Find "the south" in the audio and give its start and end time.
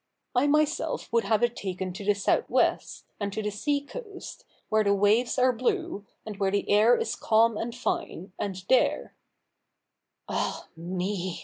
2.03-2.49